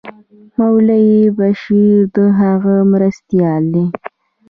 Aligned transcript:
مولوي 0.57 1.19
بشیر 1.37 1.97
د 2.15 2.17
هغه 2.39 2.75
مرستیال 2.91 3.63
دی. 3.73 3.85